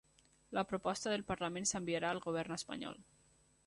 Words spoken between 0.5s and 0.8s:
La